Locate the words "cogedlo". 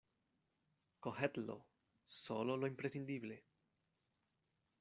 0.99-1.67